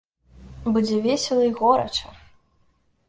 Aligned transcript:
Будзе 0.77 0.97
весела 1.07 1.43
і 1.49 1.53
горача! 1.59 2.07